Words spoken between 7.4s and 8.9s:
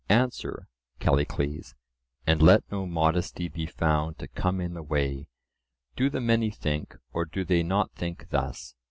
they not think thus?